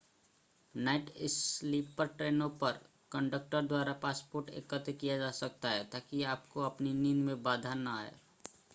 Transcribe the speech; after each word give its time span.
night 0.75 1.09
sleeper 1.29 2.05
ट्रेनों 2.13 2.49
पर 2.61 2.79
conductor 3.11 3.61
द्वारा 3.65 3.93
पासपोर्ट 4.01 4.49
एकत्र 4.51 4.91
किया 4.93 5.17
जा 5.17 5.29
सकता 5.35 5.69
है 5.69 5.83
ताकि 5.91 6.23
आपको 6.33 6.61
अपनी 6.61 6.93
नींद 6.93 7.25
में 7.25 7.43
बाधा 7.43 7.73
न 7.73 7.87
आए 7.89 8.11